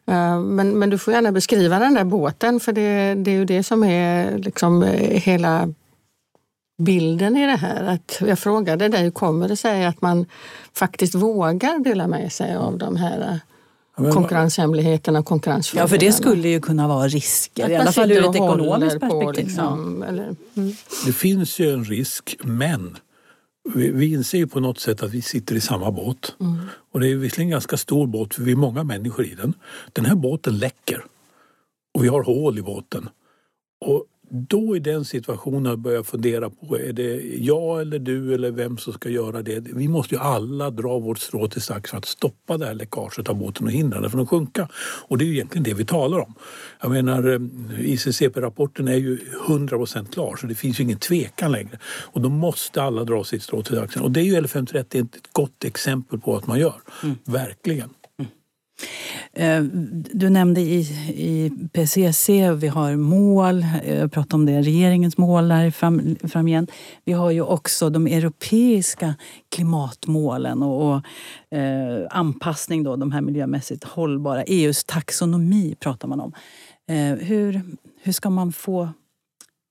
[0.09, 3.45] Uh, men, men du får gärna beskriva den där båten för det, det är ju
[3.45, 5.73] det som är liksom hela
[6.77, 7.83] bilden i det här.
[7.83, 10.25] Att jag frågade dig, hur kommer det sig att man
[10.73, 13.39] faktiskt vågar dela med sig av de här
[13.95, 15.85] konkurrenshemligheterna och konkurrensfördelarna.
[15.85, 19.45] Ja, för det skulle ju kunna vara risker, i alla fall ur ett ekonomiskt perspektiv.
[19.45, 20.07] Liksom, ja.
[20.07, 20.75] eller, mm.
[21.05, 22.97] Det finns ju en risk, men
[23.63, 26.35] vi, vi inser ju på något sätt att vi sitter i samma båt.
[26.39, 26.57] Mm.
[26.91, 29.53] Och det är visserligen en ganska stor båt, för vi är många människor i den.
[29.93, 31.05] Den här båten läcker
[31.93, 33.09] och vi har hål i båten.
[33.85, 38.77] Och då i den situationen börja fundera på, är det jag eller du eller vem
[38.77, 39.59] som ska göra det?
[39.59, 43.29] Vi måste ju alla dra vårt strå till stack för att stoppa det här läckaget
[43.29, 44.69] av båten och hindra den från att sjunka.
[45.07, 46.33] Och det är ju egentligen det vi talar om.
[46.81, 51.79] Jag menar, eh, ICCP-rapporten är ju 100% klar så det finns ju ingen tvekan längre.
[51.85, 54.01] Och då måste alla dra sitt strå till stacken.
[54.01, 56.81] Och det är ju L530 ett gott exempel på att man gör.
[57.03, 57.15] Mm.
[57.25, 57.89] Verkligen.
[59.33, 59.63] Eh,
[60.13, 65.47] du nämnde i, i PCC, vi har mål, eh, jag pratade om det, regeringens mål
[65.47, 66.71] där fram, framgent.
[67.05, 69.15] Vi har ju också de europeiska
[69.55, 74.43] klimatmålen och, och eh, anpassning, då, de här miljömässigt hållbara.
[74.43, 76.33] EUs taxonomi pratar man om.
[76.89, 77.61] Eh, hur,
[78.01, 78.89] hur ska man få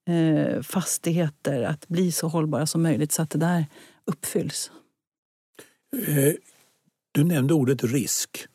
[0.09, 3.67] eh, fastigheter att bli så hållbara som möjligt så att det där
[4.05, 4.71] uppfylls?
[6.07, 6.33] Eh,
[7.13, 8.47] du nämnde ordet risk.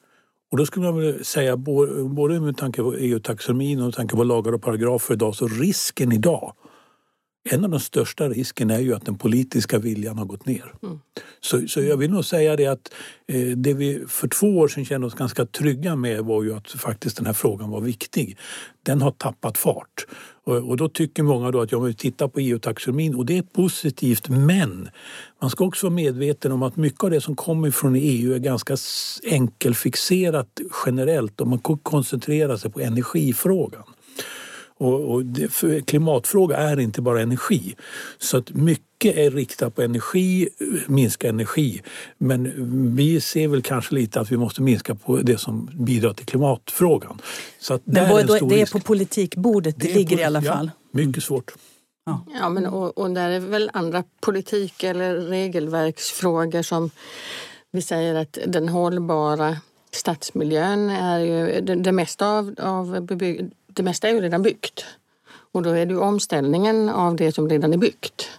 [0.51, 4.23] Och då skulle man vilja säga, både med tanke på EU-taxonomin och med tanke på
[4.23, 6.53] lagar och paragrafer idag, så risken idag
[7.49, 10.73] en av de största riskerna är ju att den politiska viljan har gått ner.
[10.83, 10.99] Mm.
[11.39, 12.93] Så, så jag vill nog säga det att
[13.27, 16.71] eh, det vi för två år sedan kände oss ganska trygga med var ju att
[16.71, 18.37] faktiskt den här frågan var viktig.
[18.83, 20.05] Den har tappat fart.
[20.47, 24.29] Och, då tycker många då att ja, men titta på EU-taxonomin och det är positivt
[24.29, 24.89] men
[25.41, 28.39] man ska också vara medveten om att mycket av det som kommer från EU är
[28.39, 28.77] ganska
[29.23, 30.47] enkelfixerat
[30.85, 33.83] generellt och man koncentrerar sig på energifrågan.
[34.77, 37.75] Och, och det, klimatfråga är inte bara energi.
[38.17, 40.49] Så att mycket är riktat på energi,
[40.87, 41.81] minska energi.
[42.17, 42.53] Men
[42.95, 47.21] vi ser väl kanske lite att vi måste minska på det som bidrar till klimatfrågan.
[47.59, 50.71] Så att Men är det är på politikbordet det, det ligger på, i alla fall?
[50.73, 51.53] Ja, mycket svårt.
[52.05, 52.25] Ja.
[52.39, 56.89] ja, men och, och där är väl andra politik eller regelverksfrågor som
[57.71, 59.57] vi säger att den hållbara
[59.91, 64.85] stadsmiljön är ju det, det mesta av, av bebygg, det mesta är ju redan byggt.
[65.51, 68.29] Och då är det ju omställningen av det som redan är byggt.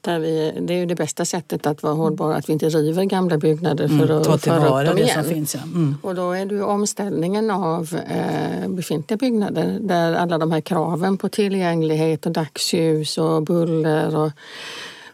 [0.00, 3.04] Där vi, det är ju det bästa sättet att vara hållbar, att vi inte river
[3.04, 5.24] gamla byggnader för mm, att föra upp dem igen.
[5.24, 5.60] Finns, ja.
[5.62, 5.96] mm.
[6.02, 11.16] Och då är det ju omställningen av eh, befintliga byggnader där alla de här kraven
[11.16, 14.30] på tillgänglighet och dagsljus och buller och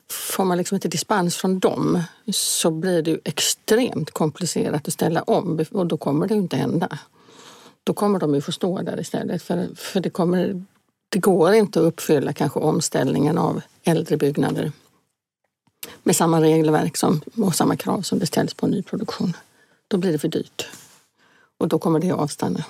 [0.08, 5.22] Får man liksom inte dispens från dem så blir det ju extremt komplicerat att ställa
[5.22, 6.98] om och då kommer det ju inte hända
[7.84, 9.42] då kommer de ju få stå där istället.
[9.42, 10.64] För, för det, kommer,
[11.08, 14.72] det går inte att uppfylla kanske omställningen av äldre byggnader
[16.02, 19.36] med samma regelverk som, och samma krav som det ställs på nyproduktion.
[19.88, 20.68] Då blir det för dyrt
[21.58, 22.64] och då kommer det att avstanna.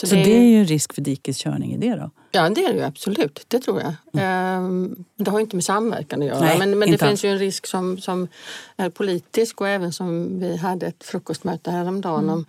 [0.00, 2.10] Så, Så det, är, det är ju en risk för dikeskörning i det då?
[2.30, 3.44] Ja, det är det ju absolut.
[3.48, 4.22] Det tror jag.
[4.22, 5.04] Mm.
[5.16, 6.40] Det har inte med samverkan att göra.
[6.40, 8.28] Nej, men, men det finns ju en risk som, som
[8.76, 12.34] är politisk och även som vi hade ett frukostmöte häromdagen mm.
[12.34, 12.44] om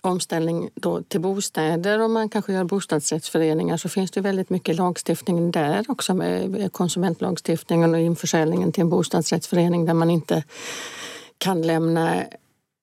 [0.00, 5.50] omställning då till bostäder och man kanske gör bostadsrättsföreningar så finns det väldigt mycket lagstiftning
[5.50, 10.44] där också med konsumentlagstiftningen och införsäljningen till en bostadsrättsförening där man inte
[11.38, 12.22] kan lämna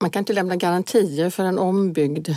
[0.02, 2.30] man kan inte lämna garantier för en ombyggd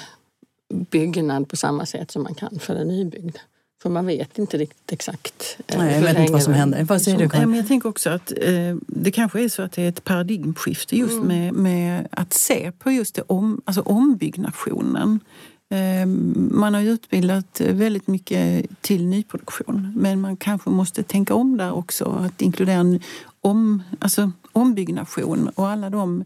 [0.90, 3.36] byggnad på samma sätt som man kan för en nybyggd.
[3.82, 5.56] För man vet inte riktigt exakt.
[5.66, 6.84] Eh, Nej, jag vet inte vad som händer.
[6.84, 9.72] Vad säger du Nej, men Jag tänker också att eh, det kanske är så att
[9.72, 11.26] det är ett paradigmskifte just mm.
[11.28, 15.20] med, med att se på just det om, alltså ombyggnationen.
[15.70, 21.56] Ehm, man har ju utbildat väldigt mycket till nyproduktion men man kanske måste tänka om
[21.56, 22.04] där också.
[22.04, 22.98] Att inkludera
[23.40, 26.24] om, alltså ombyggnation och alla de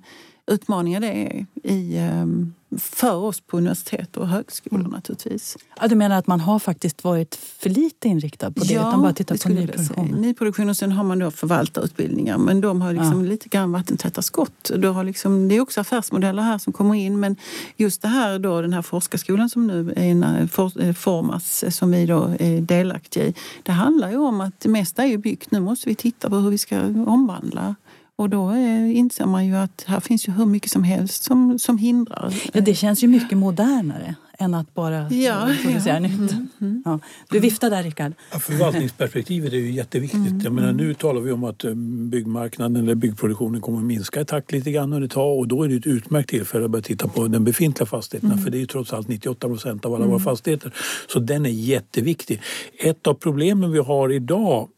[0.48, 4.92] utmaningar det är i, ehm, för oss på universitet och högskolor mm.
[4.92, 5.56] naturligtvis.
[5.80, 9.02] Ja, du menar att man har faktiskt varit för lite inriktad på det ja, utan
[9.02, 10.08] bara tittat på nyproduktion?
[10.08, 13.30] Nyproduktion och sen har man då förvaltarutbildningar men de har liksom ja.
[13.30, 14.70] lite grann vattentäta skott.
[14.76, 17.37] Du har liksom, det är också affärsmodeller här som kommer in men
[17.76, 22.06] just det här då, den här forskarskolan som nu är, for, eh, formas som vi
[22.06, 23.34] då är delaktiga i.
[23.62, 25.50] Det handlar ju om att det mesta är byggt.
[25.50, 27.74] Nu måste vi titta på hur vi ska omvandla
[28.18, 31.59] och då är, inser man ju att här finns ju hur mycket som helst som,
[31.59, 32.35] som hindrar.
[32.52, 36.00] Ja, det känns ju mycket modernare än att bara ja, producera ja.
[36.00, 36.33] nytt.
[36.33, 36.83] Mm, mm.
[36.85, 37.00] Ja.
[37.31, 38.12] Du viftar där, Rickard.
[38.33, 40.20] Ja, förvaltningsperspektivet är ju jätteviktigt.
[40.20, 41.74] Mm, Jag menar, nu talar vi om att eh,
[42.11, 45.62] byggmarknaden eller byggproduktionen kommer att minska i takt lite grann under ett tag och då
[45.62, 48.44] är det ett utmärkt tillfälle att börja titta på den befintliga fastigheterna mm.
[48.44, 50.24] för det är ju trots allt 98 procent av alla våra mm.
[50.24, 50.72] fastigheter.
[51.12, 52.40] Så den är jätteviktig.
[52.78, 54.68] Ett av problemen vi har idag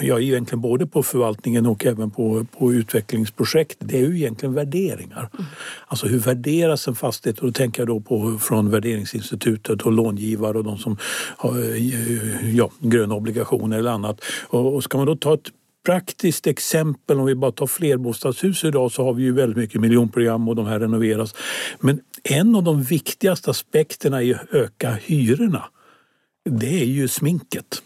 [0.00, 5.30] ja, egentligen både på förvaltningen och även på, på utvecklingsprojekt, det är ju egentligen värderingar.
[5.32, 5.46] Mm.
[5.86, 7.38] Alltså hur värderas en fastighet?
[7.38, 10.96] Och då tänker jag då på från värderingsinstitutet och långivare och de som
[11.36, 11.58] har
[12.54, 14.20] ja, gröna obligationer eller annat.
[14.48, 15.48] Och, och ska man då ta ett
[15.86, 20.48] praktiskt exempel, om vi bara tar flerbostadshus idag så har vi ju väldigt mycket miljonprogram
[20.48, 21.34] och de här renoveras.
[21.80, 25.64] Men en av de viktigaste aspekterna i att öka hyrorna,
[26.50, 27.82] det är ju sminket.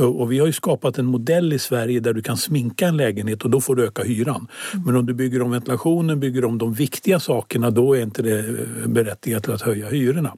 [0.00, 3.42] Och vi har ju skapat en modell i Sverige där du kan sminka en lägenhet
[3.42, 4.48] och då får du öka hyran.
[4.72, 4.86] Mm.
[4.86, 8.38] Men om du bygger om ventilationen, bygger om de viktiga sakerna, då är inte det
[8.38, 10.34] eh, berättigat till att höja hyrorna.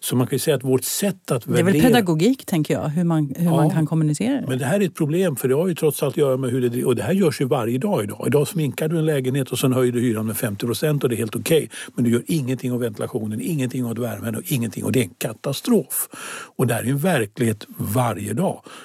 [0.00, 1.64] Så man kan ju säga att vårt sätt att värdera...
[1.64, 4.46] Det är väl pedagogik, tänker jag, hur man, hur ja, man kan kommunicera det.
[4.48, 6.50] Men det här är ett problem, för det har ju trots allt att göra med
[6.50, 6.84] hur det...
[6.84, 8.24] Och det här görs ju varje dag idag.
[8.26, 11.14] Idag sminkar du en lägenhet och sen höjer du hyran med 50 procent och det
[11.14, 11.56] är helt okej.
[11.56, 11.68] Okay.
[11.94, 14.84] Men du gör ingenting åt ventilationen, ingenting åt värmen och ingenting.
[14.84, 16.08] Och det är en katastrof.
[16.56, 18.62] Och det här är en verklighet varje dag.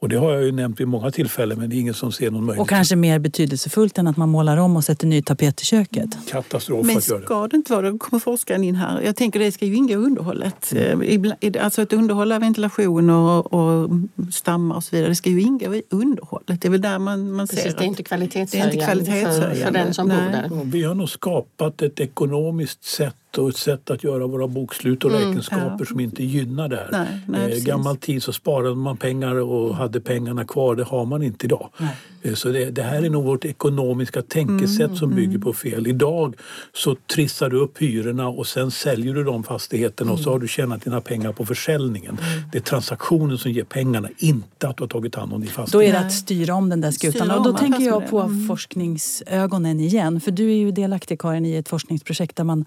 [0.00, 2.30] Och det har jag ju nämnt vid många tillfällen men det är ingen som ser
[2.30, 2.62] någon möjlighet.
[2.62, 6.18] Och kanske mer betydelsefullt än att man målar om och sätter ny tapet i köket.
[6.28, 7.24] Katastrof men att göra det.
[7.24, 9.00] ska det inte vara Då kommer forskaren in här.
[9.00, 10.72] Jag tänker det ska ju ingå i underhållet.
[10.72, 11.32] Mm.
[11.60, 13.90] Alltså att underhålla ventilation och, och
[14.32, 15.08] stammar och så vidare.
[15.08, 16.60] Det ska ju ingå i underhållet.
[16.60, 19.94] Det är väl där man, man Precis, ser det är inte kvalitetshöjande, för, för den
[19.94, 20.48] som Nej.
[20.48, 20.64] bor där.
[20.64, 25.10] Vi har nog skapat ett ekonomiskt sätt och ett sätt att göra våra bokslut och
[25.10, 25.84] mm, räkenskaper ja.
[25.84, 26.88] som inte gynnar det här.
[26.92, 30.76] Nej, nej, eh, gammal tid så sparade man pengar och hade pengarna kvar.
[30.76, 31.70] Det har man inte idag.
[31.78, 31.96] Nej.
[32.26, 35.40] Eh, så det, det, här är nog vårt ekonomiska tänkesätt mm, som bygger mm.
[35.40, 35.86] på fel.
[35.86, 36.34] Idag
[36.72, 40.48] så trissar du upp hyrorna och sen säljer du de fastigheterna och så har du
[40.48, 42.18] tjänat dina pengar på försäljningen.
[42.22, 42.42] Mm.
[42.52, 45.72] Det är transaktionen som ger pengarna, inte att du har tagit hand om din fastighet.
[45.72, 47.30] Då är det att styra om den där skutan.
[47.30, 48.46] Och då tänker jag på mm.
[48.46, 50.20] forskningsögonen igen.
[50.20, 52.64] För du är ju delaktig Karin i ett forskningsprojekt där man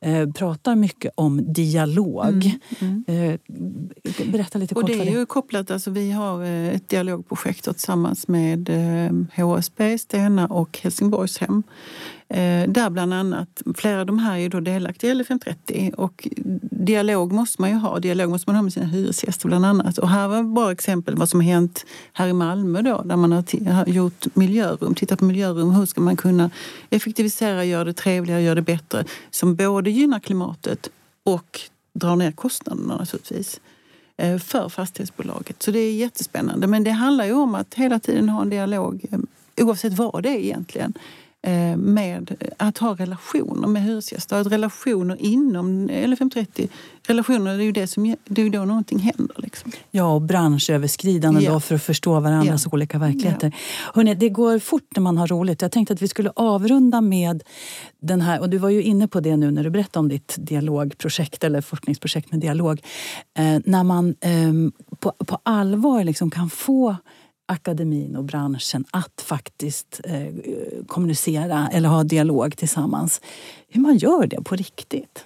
[0.00, 2.58] eh, pratar mycket om dialog.
[2.80, 3.30] Mm, mm.
[3.32, 3.40] Eh,
[4.26, 8.28] berätta lite kort och det är ju kopplat, alltså vi har eh, ett dialogprojekt tillsammans
[8.28, 8.68] med
[9.06, 11.62] Eh, HSB, Stena och Helsingborgshem.
[12.28, 16.28] Eh, där bland annat, flera av de här är då delaktiga i LFM30 och
[16.70, 17.98] dialog måste man ju ha.
[17.98, 19.98] Dialog måste man ha med sina hyresgäster bland annat.
[19.98, 23.32] Och här var bara exempel vad som har hänt här i Malmö då där man
[23.32, 25.70] har gjort miljörum, tittat på miljörum.
[25.70, 26.50] Hur ska man kunna
[26.90, 30.88] effektivisera, göra det trevligare, göra det bättre som både gynnar klimatet
[31.24, 31.60] och
[31.92, 33.60] drar ner kostnaderna naturligtvis
[34.20, 35.62] Eh, för fastighetsbolaget.
[35.62, 36.66] Så det är jättespännande.
[36.66, 39.18] Men det handlar ju om att hela tiden ha en dialog eh,
[39.64, 40.94] oavsett vad det är egentligen.
[41.42, 44.36] Eh, med att ha relationer med hyresgäster.
[44.36, 46.68] Att relationer inom LFM30,
[47.06, 49.36] relationer det är ju det som det är då någonting händer.
[49.38, 49.72] Liksom.
[49.90, 51.52] Ja, och branschöverskridande ja.
[51.52, 52.70] då för att förstå varandras ja.
[52.72, 53.52] olika verkligheter.
[53.54, 53.90] Ja.
[53.94, 55.62] Hörrni, det går fort när man har roligt.
[55.62, 57.42] Jag tänkte att vi skulle avrunda med
[58.00, 60.36] den här, och du var ju inne på det nu när du berättade om ditt
[60.38, 62.82] dialogprojekt eller forskningsprojekt med dialog.
[63.38, 64.52] Eh, när man eh,
[64.98, 66.96] på, på allvar liksom kan få
[67.50, 70.34] akademin och branschen att faktiskt eh,
[70.86, 73.20] kommunicera eller ha dialog tillsammans.
[73.68, 75.24] Hur man gör det på riktigt?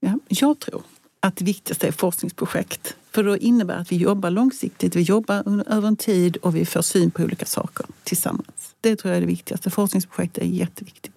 [0.00, 0.82] Ja, jag tror
[1.20, 2.96] att det viktigaste är forskningsprojekt.
[3.10, 6.82] För det innebär att vi jobbar långsiktigt, vi jobbar över en tid och vi får
[6.82, 8.74] syn på olika saker tillsammans.
[8.80, 9.70] Det tror jag är det viktigaste.
[9.70, 11.13] Forskningsprojekt är jätteviktigt.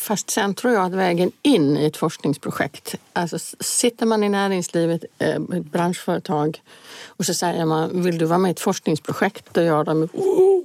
[0.00, 5.04] Fast sen tror jag att vägen in i ett forskningsprojekt, alltså sitter man i näringslivet,
[5.18, 6.62] eh, ett branschföretag
[7.06, 9.44] och så säger man, vill du vara med i ett forskningsprojekt?
[9.52, 10.62] Då gör de, oh!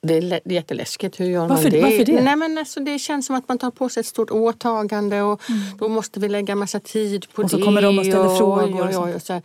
[0.00, 1.20] det är jätteläskigt.
[1.20, 1.82] Hur gör varför, man det?
[1.82, 2.22] Varför det?
[2.22, 5.50] Nej, men alltså, det känns som att man tar på sig ett stort åtagande och
[5.50, 5.78] mm.
[5.78, 7.44] då måste vi lägga massa tid på det.
[7.44, 8.82] Och så kommer de och ställer frågor.
[8.82, 9.42] Och, och, och, och så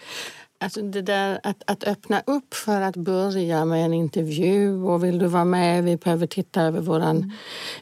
[0.63, 5.19] Alltså det där att, att öppna upp för att börja med en intervju och vill
[5.19, 7.31] du vara med, vi behöver titta över vår mm.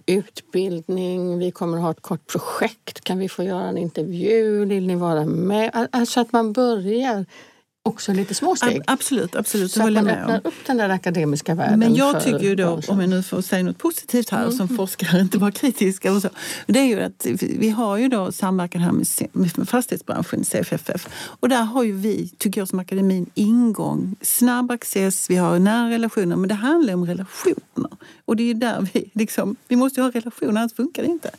[0.05, 4.87] utbildning, vi kommer att ha ett kort projekt, kan vi få göra en intervju, vill
[4.87, 5.87] ni vara med?
[5.91, 7.25] Alltså att man börjar
[7.83, 8.81] också lite små steg.
[8.87, 9.71] Absolut, absolut.
[9.71, 11.79] Så att man öppnar upp den där akademiska världen.
[11.79, 14.57] Men jag tycker ju då, om jag nu får säga något positivt här mm.
[14.57, 16.29] som forskare, inte bara kritisk, eller så,
[16.67, 18.91] det är ju att vi har ju då samverkan här
[19.31, 21.07] med, fastighetsbranschen, CFFF.
[21.39, 25.89] Och där har ju vi, tycker jag som akademin, ingång, snabb access, vi har nära
[25.89, 27.91] relationer, men det handlar om relationer.
[28.25, 31.31] Och det är där vi liksom, vi måste ju ha relationer, annars funkar det inte.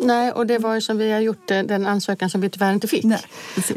[0.00, 2.72] Nej, och det var ju som vi har gjort eh, den ansökan som vi tyvärr
[2.72, 3.04] inte fick.
[3.04, 3.20] Nej,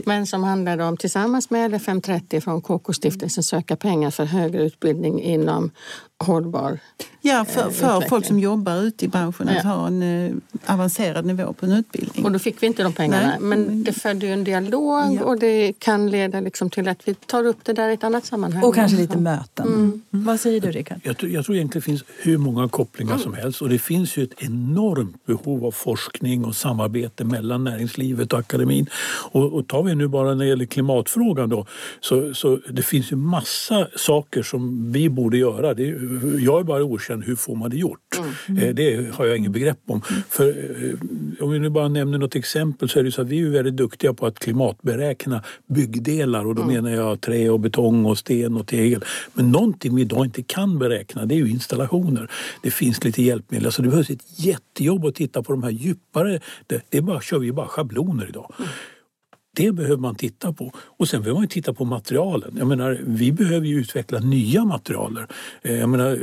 [0.05, 5.71] men som handlade om tillsammans med LFM30 från KK-stiftelsen söka pengar för högre utbildning inom
[6.19, 6.79] hållbar
[7.21, 10.31] Ja, för, eh, för folk som jobbar ute i branschen att ha en eh,
[10.65, 12.25] avancerad nivå på en utbildning.
[12.25, 13.27] Och då fick vi inte de pengarna.
[13.27, 13.39] Nej.
[13.39, 15.23] Men det födde ju en dialog ja.
[15.23, 18.25] och det kan leda liksom till att vi tar upp det där i ett annat
[18.25, 18.63] sammanhang.
[18.63, 19.67] Och kanske lite möten.
[19.67, 19.79] Mm.
[19.79, 20.01] Mm.
[20.25, 20.99] Vad säger du Rickard?
[21.03, 23.23] Jag, jag, tror egentligen det finns hur många kopplingar mm.
[23.23, 28.33] som helst och det finns ju ett enormt behov av forskning och samarbete mellan näringslivet
[28.33, 28.87] och akademin.
[29.31, 31.65] Och, och tar vi nu bara när det gäller klimatfrågan då
[31.99, 35.73] så, så det finns ju massa saker som vi borde göra.
[35.73, 35.83] Det,
[36.39, 38.19] jag är bara okänd, hur får man det gjort?
[38.47, 38.63] Mm.
[38.63, 40.01] Eh, det har jag inget begrepp om.
[40.09, 40.21] Mm.
[40.29, 43.41] För, eh, om vi nu bara nämner något exempel så är det så att vi
[43.41, 46.73] är väldigt duktiga på att klimatberäkna byggdelar och då mm.
[46.73, 49.05] menar jag trä och betong och sten och tegel.
[49.33, 52.31] Men någonting vi idag inte kan beräkna det är ju installationer.
[52.63, 53.65] Det finns lite hjälpmedel.
[53.65, 56.39] Alltså det behövs ett jättejobb att titta på de här djupare.
[56.67, 58.53] Det, det bara, kör vi bara schabloner idag.
[58.59, 58.69] Mm.
[59.59, 60.71] Det behöver man titta på.
[60.75, 62.55] Och sen behöver man titta på materialen.
[62.57, 65.27] Jag menar, vi behöver ju utveckla nya materialer.
[65.61, 66.15] Eh, jag menar,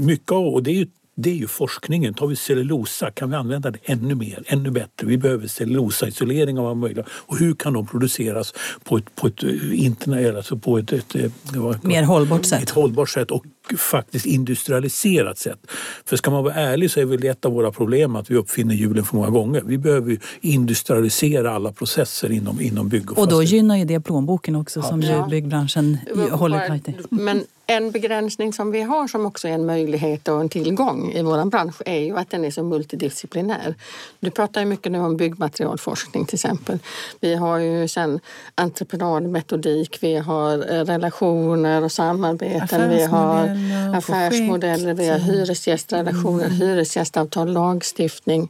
[0.00, 2.14] mycket av, och det är ju det är ju forskningen.
[2.14, 5.06] Tar vi cellulosa, kan vi använda det ännu mer, ännu bättre?
[5.06, 7.06] Vi behöver cellulosaisolering av möjligt.
[7.08, 8.54] Och hur kan de produceras
[8.84, 12.62] på ett, på ett, internet, alltså på ett, ett, ett mer hållbart sätt?
[12.62, 13.44] Ett hållbart sätt och
[13.76, 15.58] faktiskt industrialiserat sätt.
[16.04, 18.74] För ska man vara ärlig så är väl ett av våra problem att vi uppfinner
[18.74, 19.62] hjulen för många gånger.
[19.66, 24.56] Vi behöver industrialisera alla processer inom, inom bygg och Och då gynnar ju det plånboken
[24.56, 24.88] också ja.
[24.88, 25.98] som ju byggbranschen
[26.30, 26.94] håller tajt i.
[27.10, 31.22] Men en begränsning som vi har som också är en möjlighet och en tillgång i
[31.22, 33.74] vår bransch är ju att den är så multidisciplinär.
[34.20, 36.78] Du pratar ju mycket nu om byggmaterialforskning till exempel.
[37.20, 38.20] Vi har ju sen
[38.54, 43.44] entreprenadmetodik, vi har eh, relationer och samarbeten, vi har
[43.94, 46.56] affärsmodeller, vi har hyresgästrelationer, mm.
[46.56, 48.48] hyresgästavtal, lagstiftning.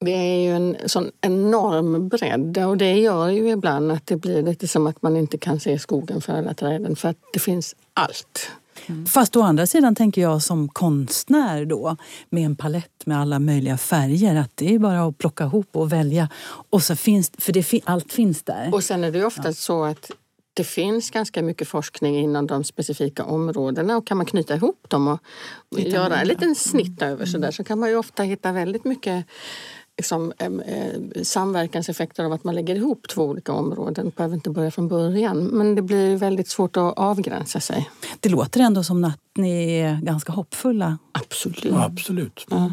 [0.00, 4.42] Det är ju en sån enorm bredd och det gör ju ibland att det blir
[4.42, 7.76] lite som att man inte kan se skogen för alla träden för att det finns
[7.94, 8.50] allt.
[8.86, 9.06] Mm.
[9.06, 11.96] Fast å andra sidan tänker jag som konstnär då
[12.30, 15.92] med en palett med alla möjliga färger att det är bara att plocka ihop och
[15.92, 16.28] välja.
[16.70, 18.74] Och så finns, för det, allt finns där.
[18.74, 19.52] Och sen är det ofta ja.
[19.52, 20.10] så att
[20.58, 25.08] det finns ganska mycket forskning inom de specifika områdena och kan man knyta ihop dem
[25.08, 25.20] och
[25.70, 28.84] Lite göra en liten snitt över så där så kan man ju ofta hitta väldigt
[28.84, 29.26] mycket
[29.96, 34.04] liksom, eh, samverkanseffekter av att man lägger ihop två olika områden.
[34.04, 37.90] Det behöver inte börja från början, men det blir väldigt svårt att avgränsa sig.
[38.20, 40.98] Det låter ändå som att ni är ganska hoppfulla.
[41.12, 41.64] Absolut.
[41.64, 42.46] Ja, absolut.
[42.50, 42.72] Ja.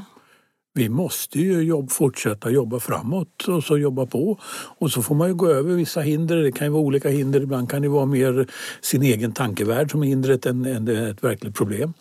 [0.77, 4.39] Vi måste ju jobb, fortsätta jobba framåt och så jobba på.
[4.77, 6.35] Och så får man ju gå över vissa hinder.
[6.37, 7.41] Det kan ju vara olika hinder.
[7.41, 8.47] Ibland kan det vara mer
[8.81, 11.93] sin egen tankevärld som är hindret än, än ett verkligt problem.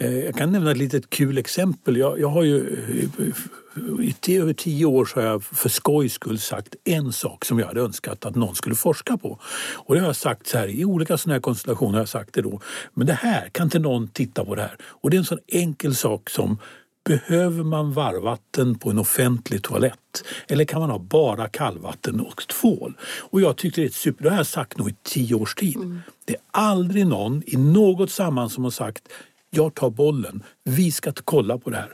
[0.00, 0.24] Mm.
[0.24, 1.96] Jag kan nämna ett litet kul exempel.
[1.96, 2.78] Jag, jag har ju
[4.26, 7.66] i över tio år så har jag för skojs skull sagt en sak som jag
[7.66, 9.38] hade önskat att någon skulle forska på.
[9.74, 12.34] Och det har jag sagt så här, i olika sådana här konstellationer har jag sagt
[12.34, 12.60] det då.
[12.94, 14.76] Men det här, kan inte någon titta på det här?
[14.82, 16.58] Och det är en sån enkel sak som
[17.06, 20.24] Behöver man varmvatten på en offentlig toalett?
[20.48, 22.94] Eller kan man ha bara kallvatten och tvål?
[23.30, 25.76] Och jag tyckte det är super, det har jag sagt nog i tio års tid.
[25.76, 26.00] Mm.
[26.24, 29.02] Det är aldrig någon i något sammanhang som har sagt
[29.50, 31.92] jag tar bollen, vi ska kolla på det här.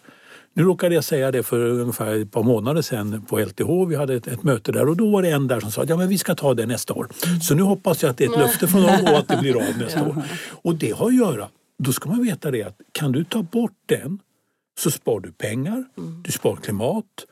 [0.54, 3.88] Nu råkade jag säga det för ungefär ett par månader sedan på LTH.
[3.88, 5.88] Vi hade ett, ett möte där och då var det en där som sa att
[5.88, 7.08] ja, men vi ska ta det nästa år.
[7.42, 9.56] Så nu hoppas jag att det är ett löfte från dem och att det blir
[9.56, 10.22] av nästa år.
[10.50, 11.48] Och det har att göra,
[11.78, 14.18] då ska man veta det att kan du ta bort den
[14.78, 16.22] så spar du pengar, mm.
[16.22, 17.26] du spar klimat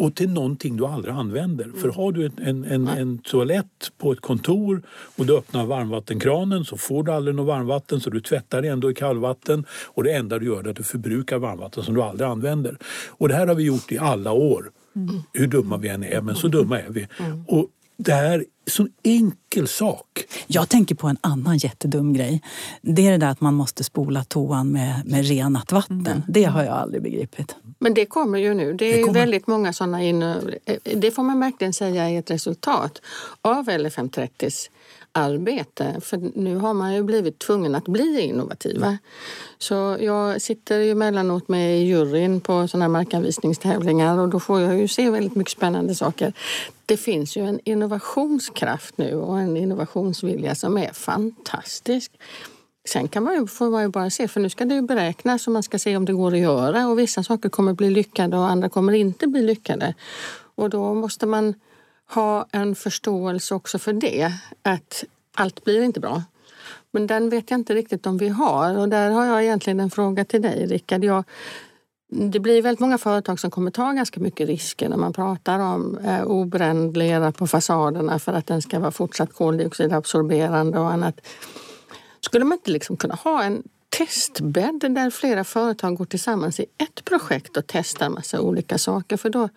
[0.00, 1.64] och till någonting du aldrig använder.
[1.64, 1.80] Mm.
[1.80, 4.82] För har du en, en, en, toalett på ett kontor
[5.16, 8.94] och du öppnar varmvattenkranen så får du aldrig något varmvatten så du tvättar ändå i
[8.94, 12.76] kallvatten och det enda du gör är att du förbrukar varmvatten som du aldrig använder.
[13.08, 14.70] Och det här har vi gjort i alla år.
[14.96, 15.22] Mm.
[15.32, 17.08] Hur dumma vi än är, men så dumma är vi.
[17.18, 17.44] Mm.
[17.48, 17.68] Och
[18.04, 20.24] det här är sån enkel sak.
[20.46, 22.42] Jag tänker på en annan jättedum grej.
[22.82, 26.06] Det är det där att man måste spola toan med, med renat vatten.
[26.06, 26.22] Mm.
[26.28, 27.56] Det har jag aldrig begripit.
[27.78, 28.72] Men det kommer ju nu.
[28.72, 30.20] Det är det väldigt många sådana in...
[30.82, 33.02] Det får man verkligen säga är ett resultat
[33.42, 34.50] av LFM30
[35.12, 36.00] arbete.
[36.00, 38.98] För nu har man ju blivit tvungen att bli innovativa.
[39.58, 44.60] Så jag sitter ju emellanåt med i juryn på sådana här markanvisningstävlingar och då får
[44.60, 46.32] jag ju se väldigt mycket spännande saker.
[46.86, 52.12] Det finns ju en innovationskraft nu och en innovationsvilja som är fantastisk.
[52.88, 55.46] Sen kan man ju, får man ju bara se, för nu ska det ju beräknas
[55.46, 58.36] och man ska se om det går att göra och vissa saker kommer bli lyckade
[58.36, 59.94] och andra kommer inte bli lyckade.
[60.54, 61.54] Och då måste man
[62.14, 64.32] ha en förståelse också för det,
[64.62, 65.04] att
[65.34, 66.22] allt blir inte bra.
[66.90, 69.90] Men den vet jag inte riktigt om vi har och där har jag egentligen en
[69.90, 71.04] fråga till dig Rickard.
[71.04, 71.24] Jag,
[72.08, 75.98] det blir väldigt många företag som kommer ta ganska mycket risker när man pratar om
[75.98, 81.20] eh, obränd lera på fasaderna för att den ska vara fortsatt koldioxidabsorberande och annat.
[82.20, 87.04] Skulle man inte liksom kunna ha en testbädd där flera företag går tillsammans i ett
[87.04, 89.16] projekt och testar massa olika saker?
[89.16, 89.48] För då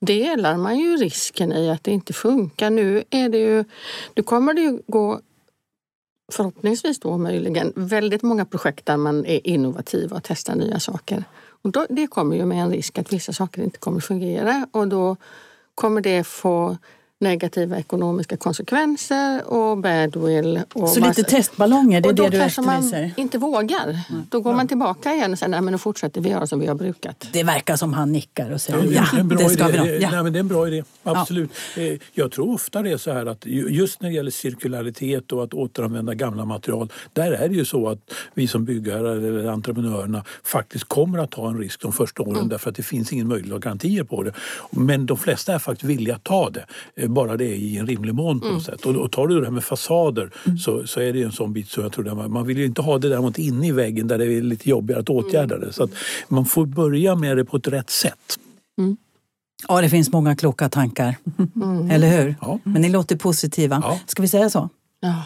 [0.00, 2.70] delar man ju risken i att det inte funkar.
[2.70, 3.64] Nu är det ju,
[4.14, 5.20] nu kommer det ju gå
[6.32, 11.24] förhoppningsvis då möjligen väldigt många projekt där man är innovativ och testar nya saker.
[11.62, 14.88] Och då, det kommer ju med en risk att vissa saker inte kommer fungera och
[14.88, 15.16] då
[15.74, 16.76] kommer det få
[17.20, 20.60] negativa ekonomiska konsekvenser och badwill.
[20.72, 23.00] Och så lite testballonger, det är det du efterlyser?
[23.00, 24.00] man inte vågar.
[24.10, 24.26] Mm.
[24.30, 26.66] Då går man tillbaka igen och säger nej men nu fortsätter vi göra som vi
[26.66, 27.28] har brukat.
[27.32, 29.82] Det verkar som han nickar och säger ja, ja det ska idé.
[29.82, 30.10] vi Ja.
[30.10, 31.50] Nej, men det är en bra idé, absolut.
[31.76, 31.82] Ja.
[31.82, 35.44] Eh, jag tror ofta det är så här att just när det gäller cirkularitet och
[35.44, 37.98] att återanvända gamla material, där är det ju så att
[38.34, 42.48] vi som byggare eller entreprenörerna faktiskt kommer att ta en risk de första åren mm.
[42.48, 44.32] därför att det finns ingen möjlighet att garantier på det.
[44.70, 48.14] Men de flesta är faktiskt villiga att ta det eh, bara det i en rimlig
[48.14, 48.78] mån på något mm.
[48.78, 48.86] sätt.
[48.86, 50.58] Och, och tar du det här med fasader mm.
[50.58, 52.82] så, så är det en sån bit som jag tror man, man vill ju inte
[52.82, 55.66] ha det däremot inne i väggen där det är lite jobbigare att åtgärda mm.
[55.66, 55.72] det.
[55.72, 55.90] Så att
[56.28, 58.38] man får börja med det på ett rätt sätt.
[58.78, 58.96] Mm.
[59.68, 61.16] Ja, det finns många kloka tankar.
[61.56, 61.90] Mm.
[61.90, 62.34] Eller hur?
[62.40, 62.58] Ja.
[62.62, 63.82] Men ni låter positiva.
[63.84, 64.00] Ja.
[64.06, 64.68] Ska vi säga så?
[65.00, 65.22] Ja.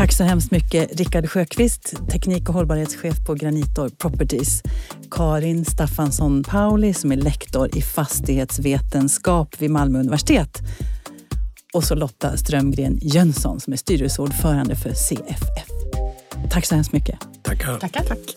[0.00, 4.62] Tack så hemskt mycket Rickard Sjöqvist, teknik och hållbarhetschef på Granitor Properties.
[5.10, 10.58] Karin Staffansson Pauli som är lektor i fastighetsvetenskap vid Malmö universitet.
[11.74, 15.68] Och så Lotta Strömgren Jönsson som är styrelseordförande för CFF.
[16.50, 17.18] Tack så hemskt mycket.
[17.42, 17.78] Tackar.
[17.78, 18.34] Tackar, tack.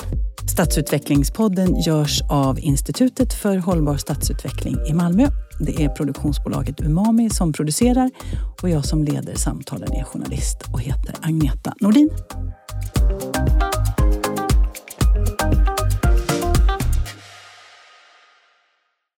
[0.52, 5.28] Stadsutvecklingspodden görs av Institutet för hållbar stadsutveckling i Malmö.
[5.66, 8.12] Det är produktionsbolaget Umami som producerar
[8.62, 12.10] och jag som leder samtalen är journalist och heter Agneta Nordin.